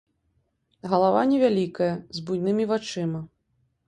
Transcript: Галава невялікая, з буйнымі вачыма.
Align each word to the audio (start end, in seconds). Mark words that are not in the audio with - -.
Галава 0.93 1.19
невялікая, 1.31 1.89
з 2.19 2.23
буйнымі 2.31 2.65
вачыма. 2.73 3.21